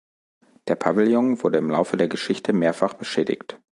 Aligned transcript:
Der 0.67 0.73
Pavillon 0.73 1.43
wurde 1.43 1.59
im 1.59 1.69
Laufe 1.69 1.95
der 1.95 2.07
Geschichte 2.07 2.53
mehrfach 2.53 2.95
beschädigt. 2.95 3.59